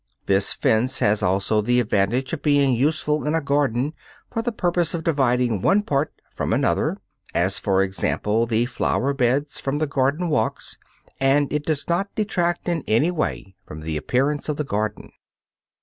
This 0.25 0.55
fence 0.55 0.97
has 0.97 1.21
also 1.21 1.61
the 1.61 1.79
advantage 1.79 2.33
of 2.33 2.41
being 2.41 2.73
useful 2.73 3.23
in 3.23 3.35
a 3.35 3.39
garden 3.39 3.93
for 4.31 4.41
the 4.41 4.51
purpose 4.51 4.95
of 4.95 5.03
dividing 5.03 5.61
one 5.61 5.83
part 5.83 6.11
from 6.35 6.53
another, 6.53 6.97
as, 7.35 7.59
for 7.59 7.83
example, 7.83 8.47
the 8.47 8.65
flower 8.65 9.13
beds 9.13 9.59
from 9.59 9.77
the 9.77 9.85
garden 9.85 10.27
walks, 10.27 10.79
and 11.19 11.53
it 11.53 11.67
does 11.67 11.87
not 11.87 12.09
detract 12.15 12.67
in 12.67 12.83
any 12.87 13.11
way 13.11 13.53
from 13.63 13.81
the 13.81 13.95
appearance 13.95 14.49
of 14.49 14.57
the 14.57 14.63
garden. 14.63 15.11